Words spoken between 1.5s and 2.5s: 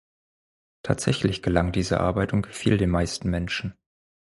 diese Arbeit und